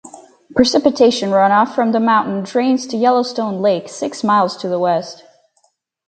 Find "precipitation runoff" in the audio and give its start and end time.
0.55-1.75